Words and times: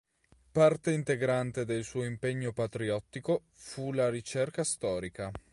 Parte 0.51 0.91
integrante 0.93 1.63
del 1.63 1.83
suo 1.83 2.03
impegno 2.05 2.53
patriottico 2.53 3.43
fu 3.51 3.91
la 3.91 4.09
ricerca 4.09 4.63
storica. 4.63 5.29